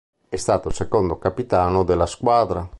[0.27, 2.67] È stato il secondo capitano della squadra.